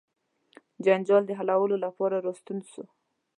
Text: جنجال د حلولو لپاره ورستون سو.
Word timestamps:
جنجال 0.85 1.23
د 1.27 1.31
حلولو 1.39 1.75
لپاره 1.85 2.15
ورستون 2.17 2.57
سو. 2.71 2.83